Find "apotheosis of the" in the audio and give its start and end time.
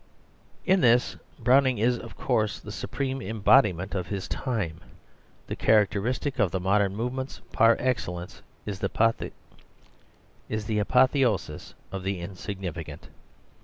10.79-12.19